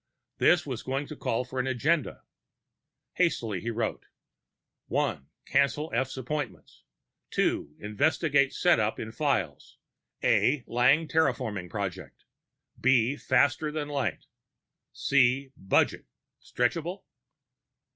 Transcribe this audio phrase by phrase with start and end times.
[0.39, 2.23] This was going to call for an agenda.
[3.17, 4.07] Hastily he wrote:
[4.87, 5.29] 1.
[5.45, 6.81] Cancel F's appointments
[7.29, 7.75] 2.
[7.79, 9.77] Investigate setup in Files
[10.23, 12.25] a) Lang terraforming project
[12.81, 14.25] b) faster than light
[14.95, 16.07] _c) budget
[16.41, 17.03] stretchable?